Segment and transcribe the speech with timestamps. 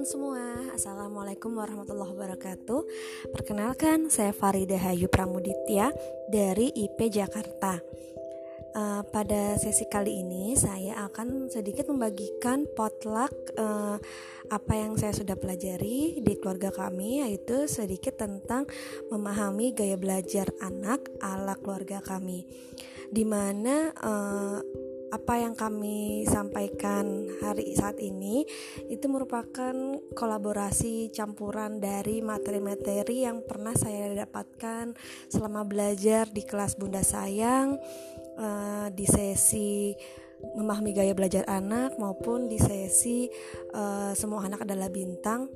[0.00, 2.80] teman-teman semua, Assalamualaikum warahmatullahi wabarakatuh.
[3.36, 5.92] Perkenalkan, saya Farida Hayu Pramuditya
[6.24, 7.76] dari IP Jakarta.
[8.72, 14.00] Uh, Pada sesi kali ini, saya akan sedikit membagikan potluck uh,
[14.48, 18.64] Apa yang saya sudah pelajari di keluarga kami Yaitu sedikit tentang
[19.12, 22.48] memahami gaya belajar anak ala keluarga kami.
[23.12, 24.64] Di mana uh,
[25.10, 28.46] apa yang kami sampaikan hari saat ini
[28.86, 29.74] itu merupakan
[30.14, 34.94] kolaborasi campuran dari materi-materi yang pernah saya dapatkan
[35.26, 37.74] selama belajar di kelas Bunda Sayang
[38.38, 39.94] uh, di sesi
[40.40, 43.28] memahami gaya belajar anak maupun di sesi
[43.76, 45.50] uh, semua anak adalah bintang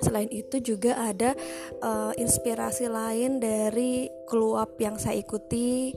[0.00, 1.36] Selain itu juga ada
[1.84, 5.92] uh, inspirasi lain dari keluap yang saya ikuti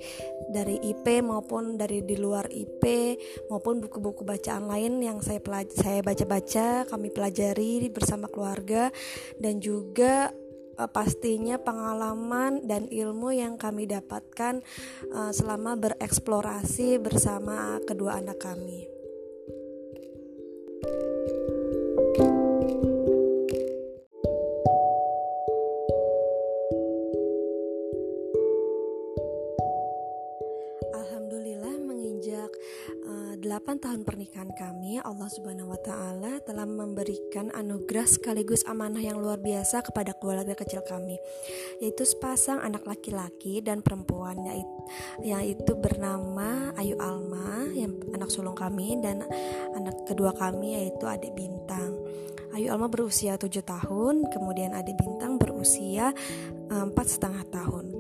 [0.50, 2.84] dari IP maupun dari di luar IP
[3.48, 5.40] maupun buku-buku bacaan lain yang saya
[5.72, 8.90] saya baca-baca, kami pelajari bersama keluarga
[9.40, 10.30] dan juga
[10.78, 14.62] uh, pastinya pengalaman dan ilmu yang kami dapatkan
[15.14, 18.93] uh, selama bereksplorasi bersama kedua anak kami.
[35.14, 40.82] Allah Subhanahu wa taala telah memberikan anugerah sekaligus amanah yang luar biasa kepada keluarga kecil
[40.82, 41.22] kami
[41.78, 44.80] yaitu sepasang anak laki-laki dan perempuan yaitu,
[45.22, 49.22] yaitu bernama Ayu Alma yang anak sulung kami dan
[49.78, 51.94] anak kedua kami yaitu adik Bintang
[52.58, 56.10] Ayu Alma berusia 7 tahun, kemudian adik Bintang berusia
[56.74, 57.93] eh, empat setengah tahun.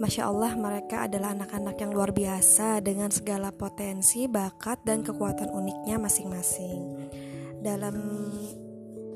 [0.00, 6.00] Masya Allah mereka adalah anak-anak yang luar biasa dengan segala potensi, bakat, dan kekuatan uniknya
[6.00, 6.96] masing-masing.
[7.60, 8.00] Dalam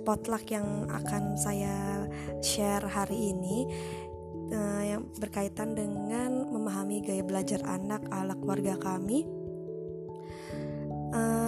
[0.04, 2.04] potluck yang akan saya
[2.44, 3.64] share hari ini
[4.52, 9.24] uh, yang berkaitan dengan memahami gaya belajar anak ala keluarga kami.
[11.16, 11.43] Uh,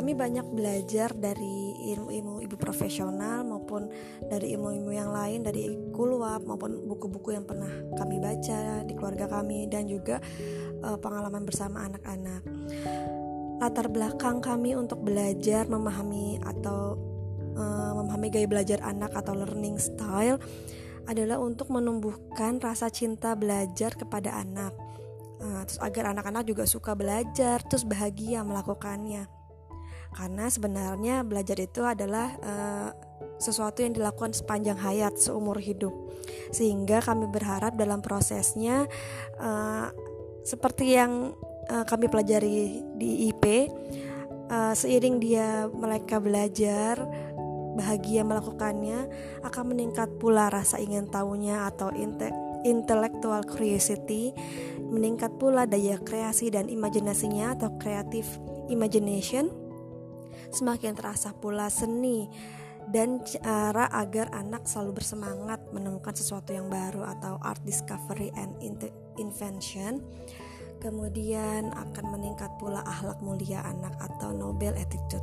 [0.00, 3.92] kami banyak belajar dari ilmu-ilmu ibu profesional maupun
[4.32, 7.68] dari ilmu-ilmu yang lain dari kuluap maupun buku-buku yang pernah
[8.00, 10.16] kami baca di keluarga kami dan juga
[10.80, 12.40] uh, pengalaman bersama anak-anak.
[13.60, 16.96] Latar belakang kami untuk belajar memahami atau
[17.60, 20.40] uh, memahami gaya belajar anak atau learning style
[21.12, 24.72] adalah untuk menumbuhkan rasa cinta belajar kepada anak.
[25.44, 29.39] Uh, terus agar anak-anak juga suka belajar, terus bahagia melakukannya
[30.14, 32.90] karena sebenarnya belajar itu adalah uh,
[33.40, 35.94] sesuatu yang dilakukan sepanjang hayat seumur hidup.
[36.52, 38.84] Sehingga kami berharap dalam prosesnya
[39.40, 39.88] uh,
[40.44, 41.32] seperti yang
[41.70, 43.70] uh, kami pelajari di IP
[44.50, 47.00] uh, seiring dia mereka belajar
[47.78, 49.06] bahagia melakukannya
[49.46, 51.94] akan meningkat pula rasa ingin tahunya atau
[52.66, 54.34] intellectual curiosity
[54.90, 58.26] meningkat pula daya kreasi dan imajinasinya atau creative
[58.68, 59.48] imagination
[60.50, 62.26] semakin terasa pula seni
[62.90, 68.54] dan cara agar anak selalu bersemangat menemukan sesuatu yang baru atau art discovery and
[69.18, 70.02] invention
[70.80, 75.22] kemudian akan meningkat pula akhlak mulia anak atau Nobel attitude.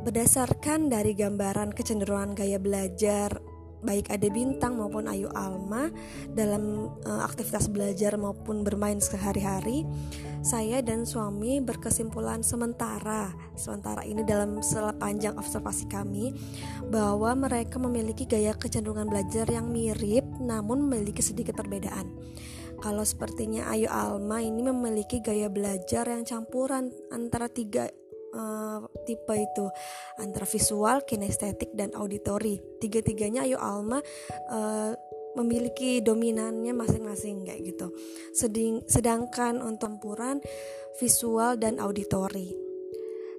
[0.00, 3.36] Berdasarkan dari gambaran kecenderungan gaya belajar
[3.80, 5.88] baik Ade Bintang maupun Ayu Alma
[6.32, 9.88] dalam uh, aktivitas belajar maupun bermain sehari-hari
[10.40, 16.32] saya dan suami berkesimpulan sementara sementara ini dalam sepanjang observasi kami
[16.88, 22.08] bahwa mereka memiliki gaya kecenderungan belajar yang mirip namun memiliki sedikit perbedaan.
[22.80, 27.92] Kalau sepertinya Ayu Alma ini memiliki gaya belajar yang campuran antara tiga
[28.34, 29.66] uh, tipe itu
[30.18, 32.58] antara visual, kinestetik dan auditori.
[32.78, 33.98] Tiga-tiganya Ayu Alma
[34.50, 34.92] uh,
[35.38, 37.94] memiliki dominannya masing-masing kayak gitu.
[38.34, 40.38] Seding, sedangkan untuk campuran
[40.98, 42.69] visual dan auditori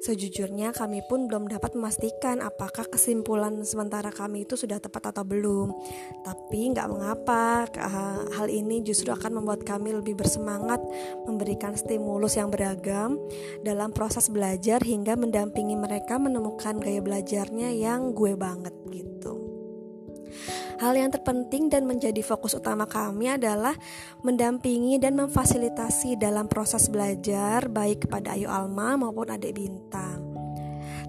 [0.01, 5.69] Sejujurnya kami pun belum dapat memastikan apakah kesimpulan sementara kami itu sudah tepat atau belum.
[6.25, 7.69] Tapi nggak mengapa,
[8.33, 10.81] hal ini justru akan membuat kami lebih bersemangat
[11.29, 13.21] memberikan stimulus yang beragam
[13.61, 19.10] dalam proses belajar hingga mendampingi mereka menemukan gaya belajarnya yang gue banget gitu.
[20.81, 23.77] Hal yang terpenting dan menjadi fokus utama kami adalah
[24.25, 30.33] mendampingi dan memfasilitasi dalam proses belajar baik kepada Ayu Alma maupun adik Bintang.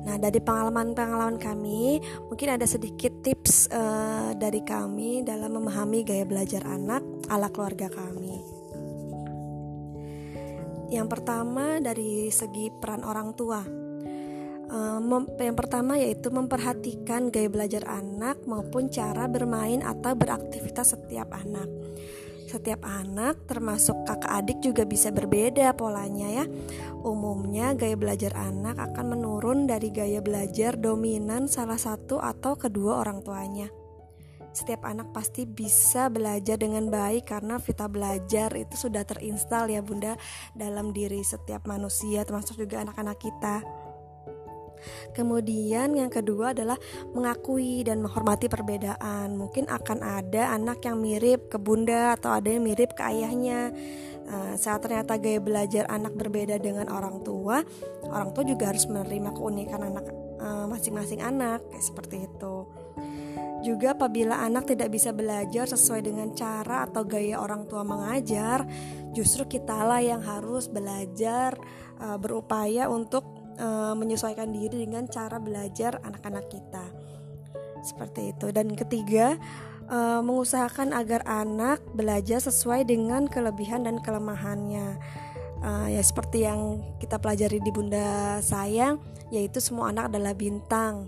[0.04, 6.68] Nah, dari pengalaman-pengalaman kami, mungkin ada sedikit tips uh, dari kami dalam memahami gaya belajar
[6.68, 7.00] anak
[7.32, 8.44] ala keluarga kami.
[10.92, 13.81] Yang pertama dari segi peran orang tua
[14.72, 21.68] yang pertama yaitu memperhatikan gaya belajar anak maupun cara bermain atau beraktivitas setiap anak.
[22.48, 26.44] Setiap anak, termasuk kakak adik, juga bisa berbeda polanya, ya.
[27.00, 33.24] Umumnya, gaya belajar anak akan menurun dari gaya belajar dominan salah satu atau kedua orang
[33.24, 33.72] tuanya.
[34.52, 40.12] Setiap anak pasti bisa belajar dengan baik karena vita belajar itu sudah terinstal ya Bunda
[40.52, 43.64] dalam diri setiap manusia termasuk juga anak-anak kita.
[45.12, 46.76] Kemudian yang kedua adalah
[47.12, 49.34] mengakui dan menghormati perbedaan.
[49.34, 53.70] Mungkin akan ada anak yang mirip ke bunda atau ada yang mirip ke ayahnya.
[54.22, 57.60] Uh, saat ternyata gaya belajar anak berbeda dengan orang tua,
[58.06, 60.06] orang tua juga harus menerima keunikan anak
[60.42, 62.66] eh, masing-masing anak kayak seperti itu.
[63.62, 68.66] Juga apabila anak tidak bisa belajar sesuai dengan cara atau gaya orang tua mengajar,
[69.14, 71.54] justru kitalah yang harus belajar
[72.02, 76.84] uh, berupaya untuk uh, menyesuaikan diri dengan cara belajar anak-anak kita.
[77.82, 78.46] Seperti itu.
[78.54, 79.36] Dan ketiga,
[79.90, 84.96] uh, mengusahakan agar anak belajar sesuai dengan kelebihan dan kelemahannya.
[85.62, 88.98] Uh, ya seperti yang kita pelajari di Bunda Sayang,
[89.30, 91.06] yaitu semua anak adalah bintang.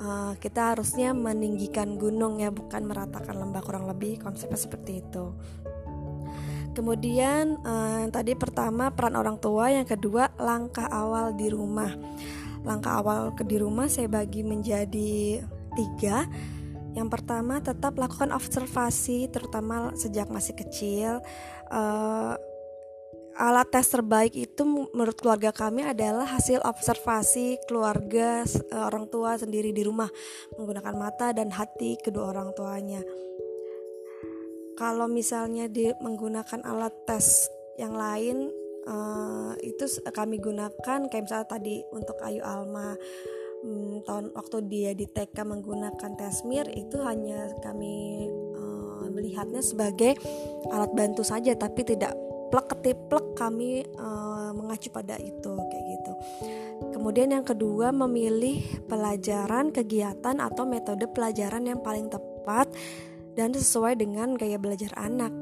[0.00, 5.36] Uh, kita harusnya meninggikan gunung ya, bukan meratakan lembah kurang lebih konsepnya seperti itu.
[6.70, 11.90] Kemudian eh, tadi pertama peran orang tua, yang kedua langkah awal di rumah.
[12.62, 15.42] Langkah awal ke di rumah saya bagi menjadi
[15.74, 16.28] tiga.
[16.90, 21.22] Yang pertama tetap lakukan observasi, terutama sejak masih kecil.
[21.70, 22.34] Eh,
[23.40, 29.80] alat tes terbaik itu menurut keluarga kami adalah hasil observasi keluarga orang tua sendiri di
[29.80, 30.12] rumah
[30.60, 33.00] menggunakan mata dan hati kedua orang tuanya
[34.80, 38.48] kalau misalnya di menggunakan alat tes yang lain
[38.88, 42.96] uh, itu kami gunakan kayak misalnya tadi untuk Ayu Alma
[43.60, 48.24] hmm, tahun waktu dia di TK menggunakan tes mir itu hanya kami
[48.56, 50.16] uh, melihatnya sebagai
[50.72, 52.16] alat bantu saja tapi tidak
[52.48, 56.12] plek ketiplek kami uh, mengacu pada itu kayak gitu.
[56.96, 58.58] Kemudian yang kedua memilih
[58.90, 62.66] pelajaran, kegiatan atau metode pelajaran yang paling tepat
[63.40, 65.32] dan sesuai dengan gaya belajar anak.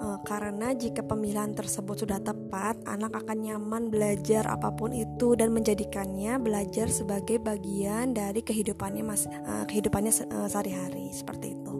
[0.00, 5.52] E, karena jika pemilihan tersebut sudah tepat, anak akan nyaman belajar apa pun itu dan
[5.52, 11.74] menjadikannya belajar sebagai bagian dari kehidupannya mas, e, kehidupannya e, sehari-hari seperti itu.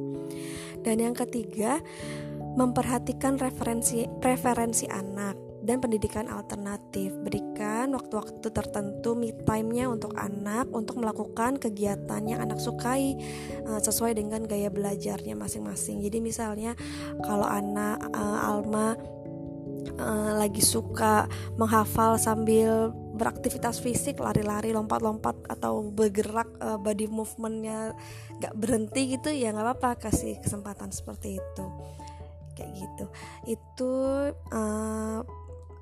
[0.84, 1.80] Dan yang ketiga,
[2.60, 7.10] memperhatikan referensi preferensi anak dan pendidikan alternatif.
[7.20, 13.18] Berikan waktu-waktu tertentu me time-nya untuk anak untuk melakukan kegiatan yang anak sukai
[13.66, 16.00] uh, sesuai dengan gaya belajarnya masing-masing.
[16.06, 16.78] Jadi misalnya
[17.26, 18.94] kalau anak uh, Alma
[19.98, 21.26] uh, lagi suka
[21.58, 27.96] menghafal sambil beraktivitas fisik lari-lari lompat-lompat atau bergerak uh, body movementnya
[28.38, 31.64] gak berhenti gitu ya nggak apa-apa kasih kesempatan seperti itu
[32.56, 33.04] kayak gitu
[33.48, 33.92] itu
[34.52, 35.20] uh,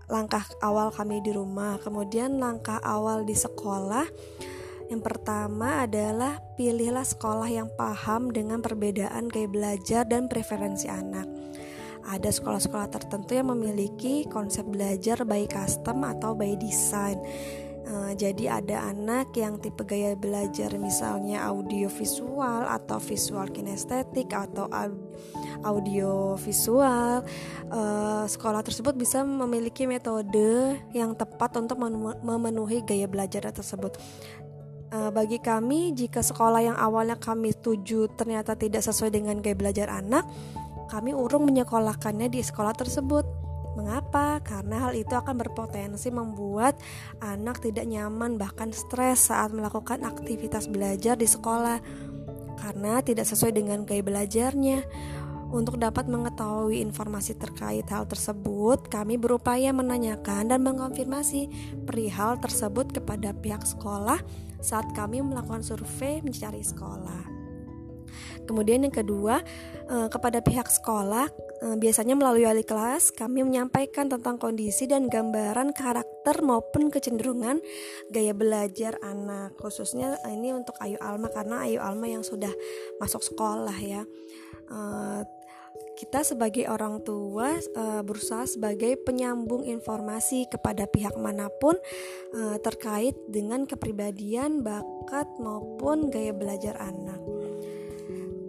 [0.08, 1.80] langkah awal kami di rumah.
[1.80, 4.06] Kemudian langkah awal di sekolah
[4.92, 11.24] yang pertama adalah pilihlah sekolah yang paham dengan perbedaan gaya belajar dan preferensi anak.
[12.04, 17.16] Ada sekolah-sekolah tertentu yang memiliki konsep belajar by custom atau by design.
[17.84, 24.68] Uh, jadi ada anak yang tipe gaya belajar misalnya audio visual atau visual kinestetik atau
[25.64, 27.24] audio visual
[27.72, 31.80] uh, sekolah tersebut bisa memiliki metode yang tepat untuk
[32.22, 33.96] memenuhi gaya belajar tersebut
[34.92, 39.88] uh, bagi kami jika sekolah yang awalnya kami tuju ternyata tidak sesuai dengan gaya belajar
[39.90, 40.28] anak
[40.92, 43.44] kami urung menyekolahkannya di sekolah tersebut
[43.74, 44.38] Mengapa?
[44.46, 46.78] Karena hal itu akan berpotensi membuat
[47.18, 51.82] anak tidak nyaman bahkan stres saat melakukan aktivitas belajar di sekolah
[52.54, 54.78] karena tidak sesuai dengan gaya belajarnya.
[55.54, 61.46] Untuk dapat mengetahui informasi terkait hal tersebut, kami berupaya menanyakan dan mengkonfirmasi
[61.86, 64.18] perihal tersebut kepada pihak sekolah
[64.58, 67.22] saat kami melakukan survei mencari sekolah.
[68.50, 69.46] Kemudian yang kedua,
[69.86, 71.30] eh, kepada pihak sekolah,
[71.62, 77.62] eh, biasanya melalui wali kelas, kami menyampaikan tentang kondisi dan gambaran karakter maupun kecenderungan
[78.10, 79.54] gaya belajar anak.
[79.62, 82.50] Khususnya ini untuk Ayu Alma karena Ayu Alma yang sudah
[82.98, 84.02] masuk sekolah ya
[84.68, 85.22] eh,
[85.94, 91.78] kita sebagai orang tua uh, berusaha sebagai penyambung informasi kepada pihak mana pun
[92.34, 97.22] uh, terkait dengan kepribadian, bakat maupun gaya belajar anak.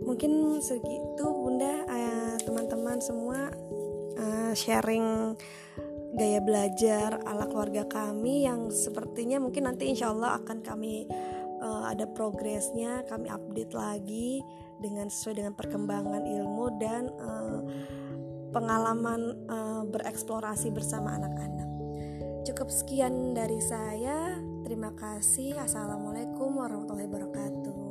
[0.05, 3.49] Mungkin segitu Bunda, teman teman-teman semua
[4.17, 5.33] uh, sharing
[6.15, 11.09] gaya belajar ala keluarga kami yang sepertinya mungkin nanti insya Allah akan kami
[11.59, 14.39] uh, ada progresnya kami update lagi
[14.79, 17.59] dengan sesuai dengan perkembangan ilmu dan uh,
[18.55, 21.69] pengalaman uh, bereksplorasi bersama anak-anak.
[22.45, 24.37] Cukup sekian dari saya.
[24.63, 25.59] Terima kasih.
[25.59, 27.84] Assalamualaikum warahmatullahi wabarakatuh.